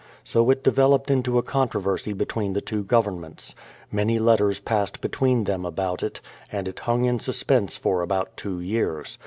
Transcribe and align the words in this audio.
So 0.23 0.49
it 0.49 0.63
de 0.63 0.71
veloped 0.71 1.11
into 1.11 1.37
a 1.37 1.43
controversy 1.43 2.11
between 2.11 2.53
the 2.53 2.59
two 2.61 2.83
governments. 2.83 3.53
Many 3.91 4.17
letters 4.17 4.59
passed 4.59 4.99
between 4.99 5.43
them 5.43 5.63
about 5.63 6.01
it, 6.01 6.21
and 6.51 6.67
it 6.67 6.79
hung 6.79 7.05
in 7.05 7.19
suspense 7.19 7.77
for 7.77 8.01
about 8.01 8.35
two 8.35 8.59
years. 8.61 9.19